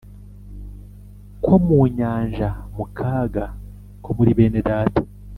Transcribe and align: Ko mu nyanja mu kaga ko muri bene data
Ko 1.43 1.53
mu 1.65 1.79
nyanja 1.97 2.49
mu 2.75 2.85
kaga 2.97 3.45
ko 4.03 4.09
muri 4.17 4.31
bene 4.37 4.59
data 4.69 5.01